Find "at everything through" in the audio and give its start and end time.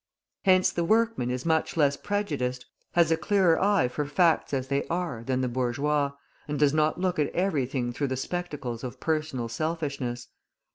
7.19-8.07